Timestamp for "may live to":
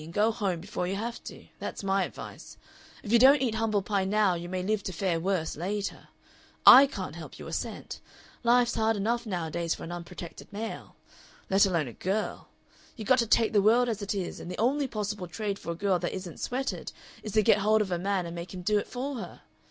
4.49-4.91